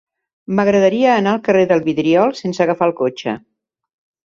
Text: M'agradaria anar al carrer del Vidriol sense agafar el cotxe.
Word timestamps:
M'agradaria 0.59 1.11
anar 1.17 1.35
al 1.37 1.43
carrer 1.49 1.67
del 1.73 1.85
Vidriol 1.89 2.35
sense 2.41 2.65
agafar 2.67 2.91
el 2.91 2.97
cotxe. 3.05 3.39